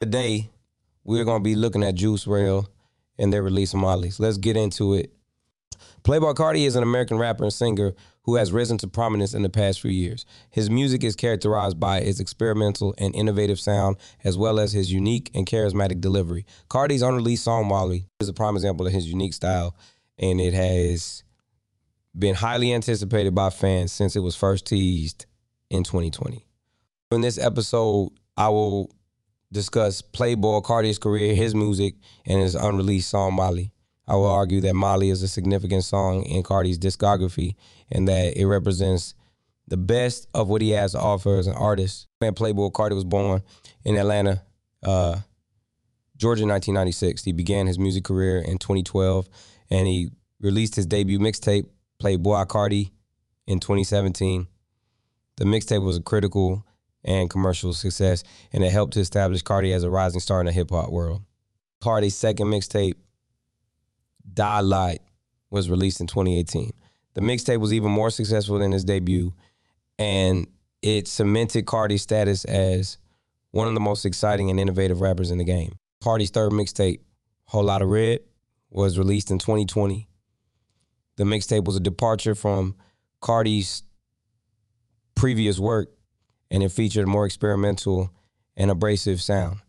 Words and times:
Today, 0.00 0.48
we're 1.04 1.24
going 1.24 1.40
to 1.40 1.44
be 1.44 1.54
looking 1.54 1.82
at 1.82 1.94
Juice 1.94 2.24
WRLD 2.24 2.66
and 3.18 3.30
their 3.30 3.42
release 3.42 3.74
of 3.74 3.80
Molly's. 3.80 4.18
Let's 4.18 4.38
get 4.38 4.56
into 4.56 4.94
it. 4.94 5.12
Playboi 6.04 6.34
Carti 6.34 6.66
is 6.66 6.74
an 6.74 6.82
American 6.82 7.18
rapper 7.18 7.44
and 7.44 7.52
singer 7.52 7.92
who 8.22 8.36
has 8.36 8.50
risen 8.50 8.78
to 8.78 8.88
prominence 8.88 9.34
in 9.34 9.42
the 9.42 9.50
past 9.50 9.82
few 9.82 9.90
years. 9.90 10.24
His 10.48 10.70
music 10.70 11.04
is 11.04 11.16
characterized 11.16 11.78
by 11.78 11.98
its 11.98 12.18
experimental 12.18 12.94
and 12.96 13.14
innovative 13.14 13.60
sound, 13.60 13.98
as 14.24 14.38
well 14.38 14.58
as 14.58 14.72
his 14.72 14.90
unique 14.90 15.30
and 15.34 15.46
charismatic 15.46 16.00
delivery. 16.00 16.46
Carti's 16.70 17.02
unreleased 17.02 17.44
song 17.44 17.68
Molly 17.68 18.06
is 18.20 18.28
a 18.30 18.32
prime 18.32 18.56
example 18.56 18.86
of 18.86 18.94
his 18.94 19.06
unique 19.06 19.34
style, 19.34 19.76
and 20.18 20.40
it 20.40 20.54
has 20.54 21.24
been 22.18 22.36
highly 22.36 22.72
anticipated 22.72 23.34
by 23.34 23.50
fans 23.50 23.92
since 23.92 24.16
it 24.16 24.20
was 24.20 24.34
first 24.34 24.64
teased 24.64 25.26
in 25.68 25.84
2020. 25.84 26.46
In 27.10 27.20
this 27.20 27.36
episode, 27.36 28.12
I 28.38 28.48
will 28.48 28.90
discuss 29.52 30.02
Playboi 30.02 30.62
Carti's 30.62 30.98
career, 30.98 31.34
his 31.34 31.54
music, 31.54 31.94
and 32.26 32.40
his 32.40 32.54
unreleased 32.54 33.10
song 33.10 33.34
Molly. 33.34 33.72
I 34.06 34.16
will 34.16 34.26
argue 34.26 34.60
that 34.62 34.74
Molly 34.74 35.10
is 35.10 35.22
a 35.22 35.28
significant 35.28 35.84
song 35.84 36.24
in 36.24 36.42
Carti's 36.42 36.78
discography 36.78 37.54
and 37.90 38.08
that 38.08 38.36
it 38.36 38.46
represents 38.46 39.14
the 39.68 39.76
best 39.76 40.26
of 40.34 40.48
what 40.48 40.62
he 40.62 40.70
has 40.70 40.92
to 40.92 40.98
offer 40.98 41.38
as 41.38 41.46
an 41.46 41.54
artist. 41.54 42.08
Man, 42.20 42.34
Playboi 42.34 42.72
Carti 42.72 42.94
was 42.94 43.04
born 43.04 43.42
in 43.84 43.96
Atlanta, 43.96 44.42
uh, 44.82 45.16
Georgia, 46.16 46.44
1996. 46.44 47.22
He 47.22 47.32
began 47.32 47.68
his 47.68 47.78
music 47.78 48.04
career 48.04 48.38
in 48.38 48.58
2012, 48.58 49.28
and 49.70 49.86
he 49.86 50.10
released 50.40 50.74
his 50.74 50.86
debut 50.86 51.20
mixtape, 51.20 51.66
Playboi 52.02 52.46
Carti, 52.46 52.90
in 53.46 53.60
2017. 53.60 54.48
The 55.36 55.44
mixtape 55.44 55.84
was 55.84 55.96
a 55.96 56.02
critical 56.02 56.64
and 57.04 57.30
commercial 57.30 57.72
success, 57.72 58.22
and 58.52 58.62
it 58.62 58.70
helped 58.70 58.94
to 58.94 59.00
establish 59.00 59.42
Carti 59.42 59.74
as 59.74 59.84
a 59.84 59.90
rising 59.90 60.20
star 60.20 60.40
in 60.40 60.46
the 60.46 60.52
hip 60.52 60.70
hop 60.70 60.90
world. 60.90 61.22
Carti's 61.82 62.14
second 62.14 62.48
mixtape, 62.48 62.94
Die 64.32 64.60
Lit 64.60 65.02
was 65.50 65.70
released 65.70 66.00
in 66.00 66.06
2018. 66.06 66.72
The 67.14 67.20
mixtape 67.20 67.58
was 67.58 67.72
even 67.72 67.90
more 67.90 68.10
successful 68.10 68.58
than 68.58 68.72
his 68.72 68.84
debut, 68.84 69.32
and 69.98 70.46
it 70.82 71.08
cemented 71.08 71.66
Carti's 71.66 72.02
status 72.02 72.44
as 72.44 72.98
one 73.50 73.66
of 73.66 73.74
the 73.74 73.80
most 73.80 74.04
exciting 74.04 74.50
and 74.50 74.60
innovative 74.60 75.00
rappers 75.00 75.30
in 75.30 75.38
the 75.38 75.44
game. 75.44 75.72
Carti's 76.02 76.30
third 76.30 76.52
mixtape, 76.52 77.00
Whole 77.46 77.64
Lotta 77.64 77.86
Red, 77.86 78.20
was 78.70 78.98
released 78.98 79.30
in 79.30 79.38
2020. 79.38 80.08
The 81.16 81.24
mixtape 81.24 81.64
was 81.64 81.76
a 81.76 81.80
departure 81.80 82.34
from 82.34 82.76
Carti's 83.20 83.82
previous 85.14 85.58
work, 85.58 85.90
and 86.50 86.62
it 86.62 86.72
featured 86.72 87.04
a 87.04 87.06
more 87.06 87.26
experimental 87.26 88.10
and 88.56 88.70
abrasive 88.70 89.22
sound. 89.22 89.60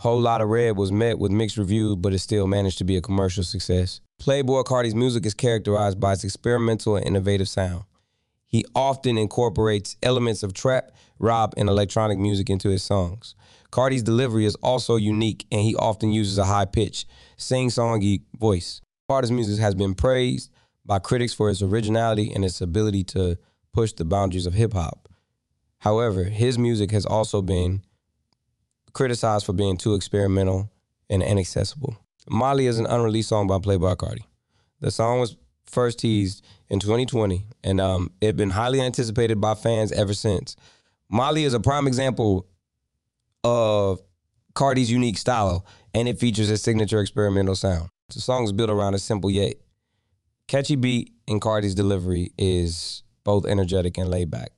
Whole 0.00 0.20
Lotta 0.20 0.46
Red 0.46 0.76
was 0.76 0.92
met 0.92 1.18
with 1.18 1.32
mixed 1.32 1.56
reviews, 1.56 1.96
but 1.96 2.12
it 2.12 2.20
still 2.20 2.46
managed 2.46 2.78
to 2.78 2.84
be 2.84 2.96
a 2.96 3.00
commercial 3.00 3.42
success. 3.42 4.00
Playboi 4.22 4.64
Carti's 4.64 4.94
music 4.94 5.26
is 5.26 5.34
characterized 5.34 5.98
by 5.98 6.12
its 6.12 6.22
experimental 6.22 6.96
and 6.96 7.04
innovative 7.04 7.48
sound. 7.48 7.84
He 8.46 8.64
often 8.74 9.18
incorporates 9.18 9.96
elements 10.02 10.42
of 10.42 10.54
trap, 10.54 10.92
rap, 11.18 11.54
and 11.56 11.68
electronic 11.68 12.18
music 12.18 12.48
into 12.48 12.68
his 12.68 12.82
songs. 12.82 13.34
Carti's 13.70 14.02
delivery 14.02 14.46
is 14.46 14.54
also 14.56 14.96
unique, 14.96 15.46
and 15.50 15.60
he 15.60 15.74
often 15.74 16.12
uses 16.12 16.38
a 16.38 16.44
high 16.44 16.64
pitch, 16.64 17.04
sing 17.36 17.68
songy 17.68 18.22
voice. 18.38 18.80
Carti's 19.08 19.32
music 19.32 19.58
has 19.58 19.74
been 19.74 19.94
praised 19.94 20.50
by 20.86 20.98
critics 20.98 21.34
for 21.34 21.50
its 21.50 21.60
originality 21.60 22.32
and 22.32 22.44
its 22.44 22.60
ability 22.60 23.04
to 23.04 23.36
push 23.72 23.92
the 23.92 24.04
boundaries 24.04 24.46
of 24.46 24.54
hip 24.54 24.72
hop. 24.72 25.08
However, 25.78 26.24
his 26.24 26.58
music 26.58 26.90
has 26.90 27.06
also 27.06 27.42
been 27.42 27.82
criticized 28.92 29.46
for 29.46 29.52
being 29.52 29.76
too 29.76 29.94
experimental 29.94 30.70
and 31.08 31.22
inaccessible. 31.22 31.96
Molly 32.28 32.66
is 32.66 32.78
an 32.78 32.86
unreleased 32.86 33.28
song 33.28 33.46
by 33.46 33.58
Playboi 33.58 33.96
Carti. 33.96 34.24
The 34.80 34.90
song 34.90 35.20
was 35.20 35.36
first 35.66 35.98
teased 35.98 36.44
in 36.68 36.80
2020, 36.80 37.46
and 37.64 37.80
um, 37.80 38.10
it 38.20 38.36
been 38.36 38.50
highly 38.50 38.80
anticipated 38.80 39.40
by 39.40 39.54
fans 39.54 39.92
ever 39.92 40.14
since. 40.14 40.56
Molly 41.08 41.44
is 41.44 41.54
a 41.54 41.60
prime 41.60 41.86
example 41.86 42.46
of 43.44 44.00
Carti's 44.54 44.90
unique 44.90 45.18
style, 45.18 45.64
and 45.94 46.08
it 46.08 46.18
features 46.18 46.48
his 46.48 46.62
signature 46.62 47.00
experimental 47.00 47.54
sound. 47.54 47.88
The 48.12 48.20
song 48.20 48.44
is 48.44 48.52
built 48.52 48.70
around 48.70 48.94
a 48.94 48.98
simple 48.98 49.30
yet 49.30 49.54
catchy 50.48 50.76
beat, 50.76 51.12
and 51.26 51.40
Carti's 51.40 51.74
delivery 51.74 52.32
is 52.38 53.02
both 53.28 53.44
energetic 53.44 53.98
and 53.98 54.08
laid 54.08 54.30
back. 54.30 54.52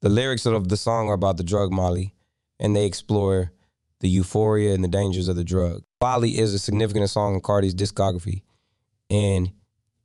The 0.00 0.08
lyrics 0.08 0.46
of 0.46 0.70
the 0.70 0.78
song 0.78 1.10
are 1.10 1.14
about 1.14 1.36
the 1.36 1.42
drug 1.42 1.70
Molly, 1.70 2.14
and 2.58 2.74
they 2.74 2.86
explore 2.86 3.52
the 4.00 4.08
euphoria 4.08 4.72
and 4.72 4.82
the 4.82 4.88
dangers 4.88 5.28
of 5.28 5.36
the 5.36 5.44
drug. 5.44 5.82
Molly 6.00 6.38
is 6.38 6.54
a 6.54 6.58
significant 6.58 7.10
song 7.10 7.34
in 7.34 7.42
Carti's 7.42 7.74
discography, 7.74 8.40
and 9.10 9.52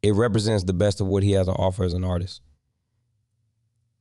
it 0.02 0.14
represents 0.14 0.66
the 0.66 0.74
best 0.74 1.00
of 1.00 1.08
what 1.08 1.24
he 1.24 1.32
has 1.32 1.46
to 1.46 1.54
offer 1.54 1.86
as 1.86 1.94
an 1.94 2.04
artist. 2.04 2.42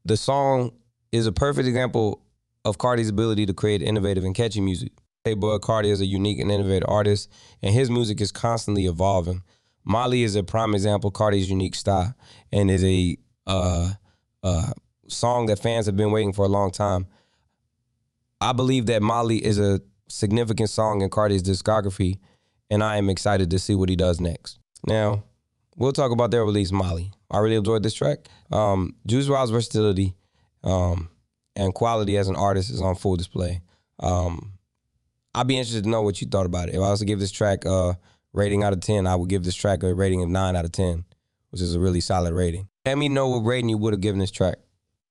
The 0.04 0.16
song 0.16 0.72
is 1.12 1.28
a 1.28 1.32
perfect 1.32 1.68
example 1.68 2.20
of 2.64 2.78
Carti's 2.78 3.10
ability 3.10 3.46
to 3.46 3.54
create 3.54 3.80
innovative 3.80 4.24
and 4.24 4.34
catchy 4.34 4.60
music. 4.60 4.90
Playboi 5.24 5.60
Carti 5.60 5.90
is 5.90 6.00
a 6.00 6.06
unique 6.06 6.40
and 6.40 6.50
innovative 6.50 6.88
artist, 6.88 7.30
and 7.62 7.72
his 7.72 7.90
music 7.90 8.20
is 8.20 8.32
constantly 8.32 8.86
evolving. 8.86 9.44
Molly 9.84 10.24
is 10.24 10.34
a 10.34 10.42
prime 10.42 10.74
example 10.74 11.08
of 11.08 11.14
Carti's 11.14 11.48
unique 11.48 11.76
style, 11.76 12.16
and 12.50 12.72
is 12.72 12.82
a 12.82 13.18
uh, 13.46 13.92
uh, 14.42 14.70
song 15.08 15.46
that 15.46 15.58
fans 15.58 15.86
have 15.86 15.96
been 15.96 16.10
waiting 16.10 16.32
for 16.32 16.44
a 16.44 16.48
long 16.48 16.70
time. 16.70 17.06
I 18.40 18.52
believe 18.52 18.86
that 18.86 19.02
Molly 19.02 19.44
is 19.44 19.58
a 19.58 19.80
significant 20.08 20.70
song 20.70 21.02
in 21.02 21.10
Carti's 21.10 21.42
discography, 21.42 22.18
and 22.70 22.82
I 22.82 22.96
am 22.96 23.08
excited 23.08 23.50
to 23.50 23.58
see 23.58 23.74
what 23.74 23.88
he 23.88 23.96
does 23.96 24.20
next. 24.20 24.58
Now, 24.86 25.24
we'll 25.76 25.92
talk 25.92 26.12
about 26.12 26.30
their 26.30 26.44
release, 26.44 26.72
Molly. 26.72 27.12
I 27.30 27.38
really 27.38 27.56
enjoyed 27.56 27.82
this 27.82 27.94
track. 27.94 28.28
Um, 28.52 28.96
Juice 29.06 29.28
WRLD's 29.28 29.50
versatility 29.50 30.14
um, 30.62 31.08
and 31.56 31.74
quality 31.74 32.16
as 32.16 32.28
an 32.28 32.36
artist 32.36 32.70
is 32.70 32.80
on 32.80 32.94
full 32.96 33.16
display. 33.16 33.62
Um, 34.00 34.52
I'd 35.34 35.48
be 35.48 35.56
interested 35.56 35.84
to 35.84 35.90
know 35.90 36.02
what 36.02 36.20
you 36.20 36.28
thought 36.28 36.46
about 36.46 36.68
it. 36.68 36.76
If 36.76 36.80
I 36.80 36.90
was 36.90 37.00
to 37.00 37.06
give 37.06 37.18
this 37.18 37.32
track 37.32 37.64
a 37.64 37.98
rating 38.32 38.62
out 38.62 38.72
of 38.72 38.80
10, 38.80 39.06
I 39.06 39.16
would 39.16 39.28
give 39.28 39.44
this 39.44 39.54
track 39.54 39.82
a 39.82 39.94
rating 39.94 40.22
of 40.22 40.28
9 40.28 40.56
out 40.56 40.64
of 40.64 40.72
10, 40.72 41.04
which 41.54 41.62
is 41.62 41.76
a 41.76 41.78
really 41.78 42.00
solid 42.00 42.34
rating. 42.34 42.68
Let 42.84 42.98
me 42.98 43.08
know 43.08 43.28
what 43.28 43.44
rating 43.44 43.68
you 43.68 43.78
would 43.78 43.92
have 43.92 44.00
given 44.00 44.18
this 44.18 44.32
track. 44.32 44.56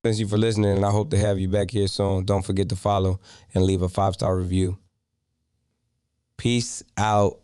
Thank 0.03 0.19
you 0.19 0.27
for 0.27 0.37
listening, 0.37 0.75
and 0.75 0.85
I 0.85 0.91
hope 0.91 1.09
to 1.11 1.17
have 1.17 1.39
you 1.39 1.47
back 1.47 1.71
here 1.71 1.87
soon. 1.87 2.25
Don't 2.25 2.41
forget 2.41 2.67
to 2.67 2.75
follow 2.75 3.21
and 3.53 3.63
leave 3.63 3.81
a 3.81 3.87
five 3.87 4.15
star 4.15 4.35
review. 4.35 4.77
Peace 6.35 6.83
out. 6.97 7.39